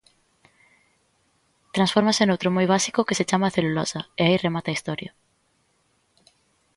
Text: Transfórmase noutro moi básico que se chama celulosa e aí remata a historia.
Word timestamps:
Transfórmase 1.75 2.23
noutro 2.25 2.49
moi 2.55 2.65
básico 2.73 3.05
que 3.07 3.17
se 3.19 3.27
chama 3.29 3.53
celulosa 3.55 4.01
e 4.21 4.21
aí 4.27 4.35
remata 4.45 4.67
a 4.71 4.77
historia. 4.77 5.11